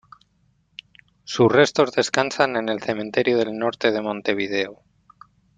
[1.25, 4.81] Sus restos descansan en el Cementerio del Norte de Montevideo.